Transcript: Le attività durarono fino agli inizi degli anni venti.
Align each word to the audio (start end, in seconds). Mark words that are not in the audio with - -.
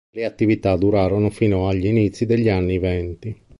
Le 0.09 0.25
attività 0.25 0.75
durarono 0.77 1.29
fino 1.29 1.67
agli 1.67 1.85
inizi 1.85 2.25
degli 2.25 2.49
anni 2.49 2.79
venti. 2.79 3.39